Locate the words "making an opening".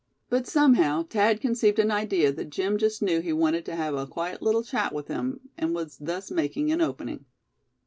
6.31-7.25